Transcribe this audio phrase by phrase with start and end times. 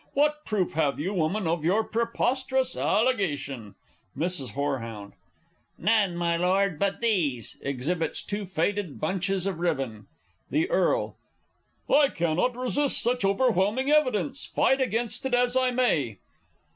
[0.15, 3.75] What proof have you, woman, of your preposterous allegation?
[4.17, 4.57] Mrs.
[4.57, 5.13] H.
[5.77, 10.07] None, my lord, but these [Exhibits two faded bunches of ribbon.
[10.49, 11.93] The E.
[11.93, 16.17] I cannot resist such overwhelming evidence, fight against it as I may.